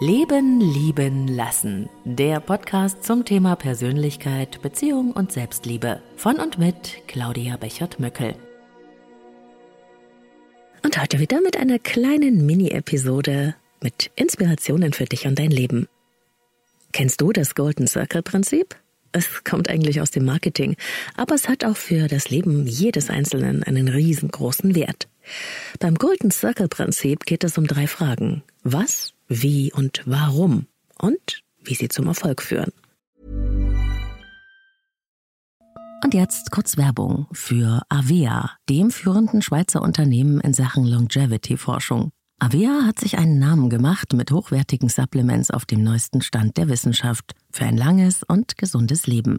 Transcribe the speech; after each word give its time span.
Leben, 0.00 0.60
Lieben, 0.60 1.26
Lassen. 1.26 1.88
Der 2.04 2.38
Podcast 2.38 3.02
zum 3.02 3.24
Thema 3.24 3.56
Persönlichkeit, 3.56 4.62
Beziehung 4.62 5.10
und 5.10 5.32
Selbstliebe. 5.32 6.00
Von 6.14 6.36
und 6.36 6.56
mit 6.56 7.02
Claudia 7.08 7.56
Bechert-Möckel. 7.56 8.36
Und 10.84 11.02
heute 11.02 11.18
wieder 11.18 11.40
mit 11.40 11.56
einer 11.56 11.80
kleinen 11.80 12.46
Mini-Episode 12.46 13.56
mit 13.82 14.12
Inspirationen 14.14 14.92
für 14.92 15.06
dich 15.06 15.26
und 15.26 15.36
dein 15.36 15.50
Leben. 15.50 15.88
Kennst 16.92 17.20
du 17.20 17.32
das 17.32 17.56
Golden 17.56 17.88
Circle 17.88 18.22
Prinzip? 18.22 18.76
Es 19.10 19.42
kommt 19.42 19.68
eigentlich 19.68 20.00
aus 20.00 20.12
dem 20.12 20.24
Marketing, 20.24 20.76
aber 21.16 21.34
es 21.34 21.48
hat 21.48 21.64
auch 21.64 21.76
für 21.76 22.06
das 22.06 22.30
Leben 22.30 22.68
jedes 22.68 23.10
Einzelnen 23.10 23.64
einen 23.64 23.88
riesengroßen 23.88 24.76
Wert. 24.76 25.08
Beim 25.80 25.96
Golden 25.96 26.30
Circle 26.30 26.68
Prinzip 26.68 27.26
geht 27.26 27.42
es 27.42 27.58
um 27.58 27.66
drei 27.66 27.88
Fragen. 27.88 28.44
Was, 28.62 29.14
wie 29.28 29.72
und 29.72 30.02
warum 30.06 30.66
und 30.98 31.42
wie 31.62 31.74
sie 31.74 31.88
zum 31.88 32.06
Erfolg 32.06 32.42
führen. 32.42 32.72
Und 36.04 36.14
jetzt 36.14 36.52
kurz 36.52 36.76
Werbung 36.76 37.26
für 37.32 37.82
Avea, 37.88 38.52
dem 38.68 38.90
führenden 38.90 39.42
Schweizer 39.42 39.82
Unternehmen 39.82 40.40
in 40.40 40.54
Sachen 40.54 40.86
Longevity-Forschung. 40.86 42.10
Avea 42.38 42.84
hat 42.86 43.00
sich 43.00 43.18
einen 43.18 43.40
Namen 43.40 43.68
gemacht 43.68 44.12
mit 44.12 44.30
hochwertigen 44.30 44.88
Supplements 44.88 45.50
auf 45.50 45.66
dem 45.66 45.82
neuesten 45.82 46.22
Stand 46.22 46.56
der 46.56 46.68
Wissenschaft 46.68 47.32
für 47.50 47.64
ein 47.64 47.76
langes 47.76 48.22
und 48.22 48.56
gesundes 48.56 49.08
Leben. 49.08 49.38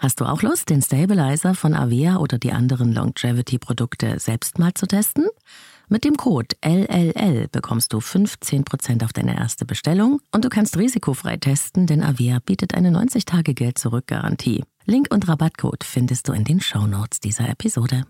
Hast 0.00 0.20
du 0.20 0.26
auch 0.26 0.42
Lust, 0.42 0.70
den 0.70 0.80
Stabilizer 0.80 1.54
von 1.54 1.74
Avea 1.74 2.18
oder 2.18 2.38
die 2.38 2.52
anderen 2.52 2.92
Longevity-Produkte 2.92 4.20
selbst 4.20 4.60
mal 4.60 4.72
zu 4.72 4.86
testen? 4.86 5.26
Mit 5.88 6.04
dem 6.04 6.16
Code 6.16 6.54
LLL 6.64 7.48
bekommst 7.48 7.92
du 7.92 7.98
15% 7.98 9.04
auf 9.04 9.12
deine 9.12 9.36
erste 9.36 9.64
Bestellung 9.64 10.20
und 10.30 10.44
du 10.44 10.50
kannst 10.50 10.76
risikofrei 10.76 11.36
testen, 11.36 11.88
denn 11.88 12.04
Avea 12.04 12.38
bietet 12.38 12.74
eine 12.74 12.90
90-Tage-Geld-Zurück-Garantie. 12.90 14.62
Link 14.84 15.08
und 15.10 15.26
Rabattcode 15.26 15.82
findest 15.82 16.28
du 16.28 16.32
in 16.32 16.44
den 16.44 16.60
Shownotes 16.60 17.18
dieser 17.18 17.48
Episode. 17.48 18.04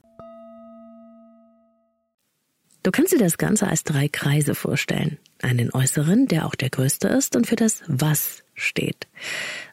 Du 2.83 2.91
kannst 2.91 3.13
dir 3.15 3.19
das 3.19 3.39
Ganze 3.39 3.67
als 3.67 3.85
drei 3.85 4.09
Kreise 4.09 4.55
vorstellen. 4.55 5.19
Einen 5.41 5.73
äußeren, 5.73 6.27
der 6.27 6.47
auch 6.47 6.55
der 6.55 6.69
größte 6.69 7.09
ist 7.09 7.35
und 7.35 7.47
für 7.47 7.57
das 7.57 7.83
Was 7.87 8.45
steht 8.55 9.07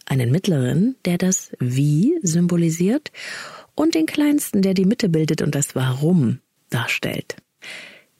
einen 0.06 0.32
mittleren, 0.32 0.96
der 1.06 1.18
das 1.18 1.52
Wie 1.60 2.18
symbolisiert, 2.22 3.12
und 3.76 3.94
den 3.94 4.06
kleinsten, 4.06 4.62
der 4.62 4.74
die 4.74 4.86
Mitte 4.86 5.10
bildet 5.10 5.42
und 5.42 5.54
das 5.54 5.76
Warum 5.76 6.40
darstellt. 6.70 7.36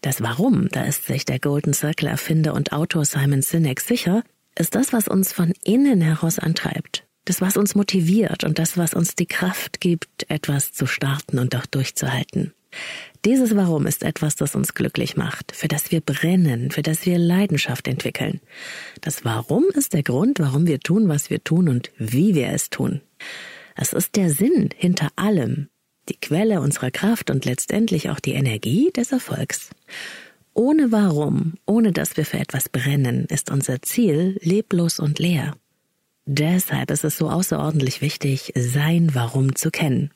Das 0.02 0.22
Warum, 0.22 0.68
da 0.70 0.84
ist 0.84 1.06
sich 1.06 1.26
der 1.26 1.40
Golden 1.40 1.74
Circle 1.74 2.10
Erfinder 2.10 2.54
und 2.54 2.74
Autor 2.74 3.06
Simon 3.06 3.42
Sinek 3.42 3.80
sicher, 3.82 4.24
ist 4.58 4.76
das, 4.76 4.94
was 4.94 5.08
uns 5.08 5.34
von 5.34 5.54
innen 5.64 6.02
heraus 6.02 6.40
antreibt. 6.40 7.06
Das, 7.26 7.42
was 7.42 7.58
uns 7.58 7.74
motiviert 7.74 8.44
und 8.44 8.60
das, 8.60 8.78
was 8.78 8.94
uns 8.94 9.16
die 9.16 9.26
Kraft 9.26 9.82
gibt, 9.82 10.30
etwas 10.30 10.74
zu 10.74 10.86
starten 10.86 11.40
und 11.40 11.56
auch 11.56 11.66
durchzuhalten. 11.66 12.54
Dieses 13.26 13.56
Warum 13.56 13.88
ist 13.88 14.04
etwas, 14.04 14.36
das 14.36 14.56
uns 14.56 14.74
glücklich 14.74 15.18
macht, 15.18 15.56
für 15.56 15.68
das 15.68 15.92
wir 15.92 16.02
brennen, 16.02 16.72
für 16.72 16.84
das 16.84 17.06
wir 17.06 17.18
Leidenschaft 17.18 17.88
entwickeln. 17.88 18.40
Das 19.02 19.26
Warum 19.26 19.64
ist 19.74 19.94
der 19.94 20.04
Grund, 20.04 20.40
warum 20.40 20.68
wir 20.68 20.80
tun, 20.80 21.08
was 21.10 21.30
wir 21.30 21.44
tun 21.44 21.70
und 21.70 21.92
wie 21.98 22.36
wir 22.36 22.50
es 22.50 22.70
tun. 22.70 23.02
Es 23.76 23.94
ist 23.94 24.16
der 24.16 24.30
Sinn 24.30 24.70
hinter 24.76 25.10
allem, 25.16 25.70
die 26.08 26.18
Quelle 26.20 26.62
unserer 26.62 26.92
Kraft 26.92 27.30
und 27.30 27.46
letztendlich 27.46 28.10
auch 28.10 28.20
die 28.20 28.34
Energie 28.34 28.92
des 28.92 29.12
Erfolgs. 29.12 29.72
Ohne 30.54 30.92
Warum, 30.92 31.56
ohne 31.66 31.92
dass 31.92 32.16
wir 32.16 32.26
für 32.26 32.40
etwas 32.40 32.70
brennen, 32.70 33.26
ist 33.26 33.52
unser 33.52 33.82
Ziel 33.82 34.38
leblos 34.42 35.00
und 35.00 35.20
leer. 35.20 35.56
Deshalb 36.26 36.92
ist 36.92 37.04
es 37.04 37.18
so 37.18 37.30
außerordentlich 37.30 38.02
wichtig, 38.02 38.54
sein 38.56 39.14
Warum 39.14 39.56
zu 39.56 39.70
kennen. 39.70 40.12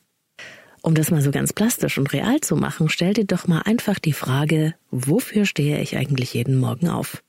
Um 0.82 0.94
das 0.94 1.10
mal 1.10 1.20
so 1.20 1.30
ganz 1.30 1.52
plastisch 1.52 1.98
und 1.98 2.12
real 2.12 2.40
zu 2.40 2.56
machen, 2.56 2.88
stell 2.88 3.12
dir 3.12 3.26
doch 3.26 3.46
mal 3.46 3.60
einfach 3.62 3.98
die 3.98 4.12
Frage, 4.12 4.74
wofür 4.90 5.44
stehe 5.44 5.80
ich 5.80 5.96
eigentlich 5.96 6.32
jeden 6.34 6.56
Morgen 6.56 6.88
auf? 6.88 7.22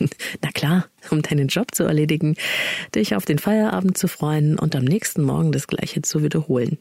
Na 0.42 0.50
klar, 0.52 0.86
um 1.10 1.22
deinen 1.22 1.48
Job 1.48 1.74
zu 1.74 1.84
erledigen, 1.84 2.36
dich 2.94 3.14
auf 3.14 3.24
den 3.24 3.38
Feierabend 3.38 3.96
zu 3.96 4.08
freuen 4.08 4.58
und 4.58 4.74
am 4.74 4.84
nächsten 4.84 5.22
Morgen 5.22 5.52
das 5.52 5.66
gleiche 5.66 6.02
zu 6.02 6.22
wiederholen, 6.22 6.78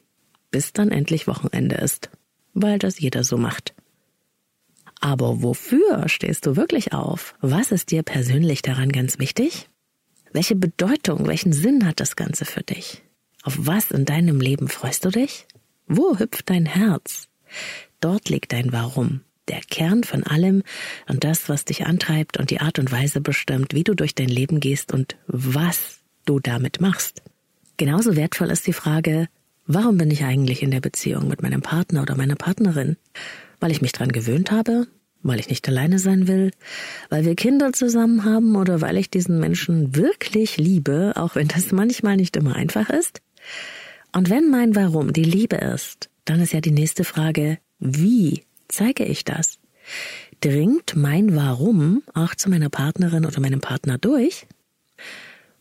bis 0.52 0.74
dann 0.74 0.92
endlich 0.92 1.28
Wochenende 1.28 1.76
ist, 1.76 2.10
weil 2.54 2.80
das 2.80 3.00
jeder 3.00 3.24
so 3.24 3.38
macht. 3.38 3.74
Aber 5.00 5.44
wofür 5.44 6.08
stehst 6.08 6.46
du 6.46 6.56
wirklich 6.56 6.94
auf? 6.94 7.36
Was 7.42 7.72
ist 7.72 7.92
dir 7.92 8.04
persönlich 8.04 8.62
daran 8.62 8.92
ganz 8.92 9.20
wichtig? 9.20 9.70
Welche 10.32 10.56
Bedeutung, 10.56 11.28
welchen 11.28 11.54
Sinn 11.54 11.86
hat 11.86 12.00
das 12.00 12.16
Ganze 12.16 12.46
für 12.46 12.64
dich? 12.64 13.04
Auf 13.44 13.56
was 13.58 13.92
in 13.92 14.06
deinem 14.06 14.40
Leben 14.40 14.70
freust 14.70 15.04
du 15.04 15.10
dich? 15.10 15.46
Wo 15.88 16.18
hüpft 16.18 16.50
dein 16.50 16.66
Herz? 16.66 17.28
Dort 18.00 18.30
liegt 18.30 18.54
dein 18.54 18.72
Warum, 18.72 19.22
der 19.48 19.62
Kern 19.62 20.04
von 20.04 20.24
allem 20.24 20.64
und 21.08 21.24
das, 21.24 21.50
was 21.50 21.66
dich 21.66 21.86
antreibt 21.86 22.38
und 22.38 22.50
die 22.50 22.62
Art 22.62 22.80
und 22.80 22.92
Weise 22.92 23.22
bestimmt, 23.22 23.74
wie 23.74 23.84
du 23.84 23.94
durch 23.94 24.16
dein 24.16 24.30
Leben 24.30 24.60
gehst 24.60 24.94
und 24.94 25.18
was 25.28 26.00
du 26.26 26.40
damit 26.40 26.82
machst. 26.82 27.22
Genauso 27.78 28.16
wertvoll 28.16 28.50
ist 28.50 28.68
die 28.68 28.74
Frage, 28.74 29.28
warum 29.66 29.98
bin 29.98 30.12
ich 30.12 30.24
eigentlich 30.24 30.64
in 30.64 30.72
der 30.72 30.82
Beziehung 30.82 31.28
mit 31.28 31.42
meinem 31.42 31.62
Partner 31.62 32.02
oder 32.02 32.16
meiner 32.16 32.36
Partnerin? 32.36 32.98
Weil 33.60 33.72
ich 33.72 33.82
mich 33.82 33.92
dran 33.92 34.12
gewöhnt 34.12 34.52
habe? 34.52 34.88
Weil 35.22 35.40
ich 35.40 35.50
nicht 35.50 35.68
alleine 35.68 36.00
sein 36.00 36.28
will? 36.28 36.52
Weil 37.10 37.26
wir 37.26 37.36
Kinder 37.36 37.72
zusammen 37.72 38.26
haben 38.26 38.56
oder 38.56 38.82
weil 38.82 38.98
ich 38.98 39.10
diesen 39.10 39.40
Menschen 39.40 39.96
wirklich 39.96 40.58
liebe, 40.58 41.14
auch 41.16 41.36
wenn 41.36 41.48
das 41.48 41.72
manchmal 41.72 42.18
nicht 42.18 42.36
immer 42.36 42.56
einfach 42.56 42.90
ist? 42.90 43.22
Und 44.16 44.30
wenn 44.30 44.50
mein 44.50 44.76
Warum 44.76 45.12
die 45.12 45.24
Liebe 45.24 45.56
ist, 45.56 46.10
dann 46.26 46.40
ist 46.40 46.54
ja 46.54 46.62
die 46.62 46.72
nächste 46.72 47.04
Frage, 47.04 47.58
wie 47.80 48.44
zeige 48.68 49.04
ich 49.04 49.26
das? 49.26 49.58
Dringt 50.40 50.96
mein 50.96 51.36
Warum 51.36 52.04
auch 52.14 52.36
zu 52.36 52.50
meiner 52.50 52.70
Partnerin 52.70 53.26
oder 53.26 53.40
meinem 53.40 53.60
Partner 53.60 53.98
durch? 53.98 54.46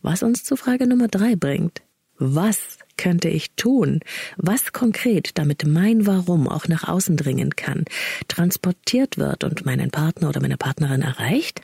Was 0.01 0.23
uns 0.23 0.43
zu 0.43 0.55
Frage 0.55 0.87
Nummer 0.87 1.07
drei 1.07 1.35
bringt. 1.35 1.81
Was 2.17 2.77
könnte 2.95 3.27
ich 3.27 3.55
tun? 3.55 4.01
Was 4.37 4.71
konkret, 4.71 5.37
damit 5.37 5.65
mein 5.65 6.05
Warum 6.05 6.47
auch 6.47 6.67
nach 6.67 6.87
außen 6.87 7.17
dringen 7.17 7.55
kann, 7.55 7.85
transportiert 8.27 9.17
wird 9.17 9.43
und 9.43 9.65
meinen 9.65 9.89
Partner 9.89 10.29
oder 10.29 10.41
meine 10.41 10.57
Partnerin 10.57 11.01
erreicht? 11.01 11.61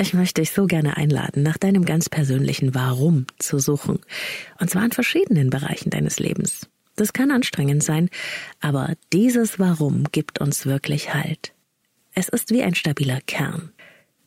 Ich 0.00 0.14
möchte 0.14 0.40
dich 0.40 0.52
so 0.52 0.66
gerne 0.66 0.96
einladen, 0.96 1.42
nach 1.42 1.58
deinem 1.58 1.84
ganz 1.84 2.08
persönlichen 2.08 2.72
Warum 2.72 3.26
zu 3.40 3.58
suchen. 3.58 3.98
Und 4.60 4.70
zwar 4.70 4.84
in 4.84 4.92
verschiedenen 4.92 5.50
Bereichen 5.50 5.90
deines 5.90 6.20
Lebens. 6.20 6.68
Das 6.94 7.12
kann 7.12 7.32
anstrengend 7.32 7.82
sein, 7.82 8.08
aber 8.60 8.94
dieses 9.12 9.58
Warum 9.58 10.04
gibt 10.12 10.40
uns 10.40 10.66
wirklich 10.66 11.14
Halt. 11.14 11.52
Es 12.14 12.28
ist 12.28 12.50
wie 12.50 12.62
ein 12.62 12.76
stabiler 12.76 13.20
Kern. 13.26 13.72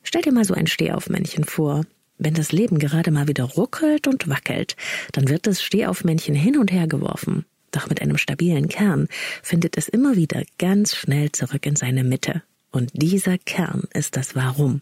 Stell 0.04 0.22
dir 0.22 0.34
mal 0.34 0.44
so 0.44 0.54
ein 0.54 0.68
Stehaufmännchen 0.68 1.46
vor. 1.46 1.86
Wenn 2.18 2.34
das 2.34 2.52
Leben 2.52 2.78
gerade 2.78 3.12
mal 3.12 3.30
wieder 3.30 3.46
ruckelt 3.46 4.08
und 4.08 4.28
wackelt, 4.28 4.76
dann 5.14 5.30
wird 5.30 5.48
das 5.48 5.64
Stehaufmännchen 5.64 6.36
hin 6.36 6.58
und 6.58 6.72
her 6.72 6.88
geworfen. 6.88 7.46
Doch 7.72 7.88
mit 7.88 8.02
einem 8.02 8.18
stabilen 8.18 8.68
Kern 8.68 9.08
findet 9.42 9.78
es 9.78 9.88
immer 9.88 10.18
wieder 10.18 10.44
ganz 10.58 10.96
schnell 10.96 11.32
zurück 11.32 11.66
in 11.66 11.78
seine 11.78 12.04
Mitte. 12.04 12.44
Und 12.72 12.92
dieser 12.94 13.38
Kern 13.38 13.84
ist 13.94 14.18
das 14.18 14.36
Warum. 14.36 14.82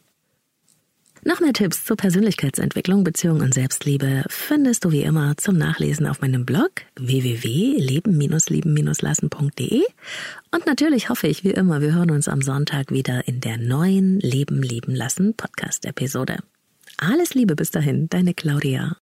Noch 1.30 1.40
mehr 1.42 1.54
Tipps 1.54 1.86
zur 1.86 1.96
Persönlichkeitsentwicklung, 1.96 3.04
Beziehung 3.04 3.42
und 3.42 3.54
Selbstliebe 3.54 4.24
findest 4.30 4.84
du 4.84 4.92
wie 4.92 5.04
immer 5.04 5.38
zum 5.38 5.60
Nachlesen 5.60 6.08
auf 6.08 6.22
meinem 6.22 6.44
Blog 6.44 6.72
www.leben-lieben-lassen.de. 6.96 9.84
Und 10.50 10.66
natürlich 10.66 11.10
hoffe 11.10 11.28
ich 11.28 11.44
wie 11.44 11.52
immer, 11.52 11.82
wir 11.82 11.94
hören 11.94 12.10
uns 12.10 12.28
am 12.28 12.42
Sonntag 12.42 12.90
wieder 12.90 13.28
in 13.28 13.42
der 13.42 13.60
neuen 13.60 14.20
Leben 14.20 14.64
lieben 14.64 14.96
lassen 14.96 15.36
Podcast-Episode. 15.36 16.38
Alles 16.98 17.36
Liebe 17.36 17.56
bis 17.56 17.70
dahin, 17.70 18.10
deine 18.10 18.34
Claudia. 18.34 18.98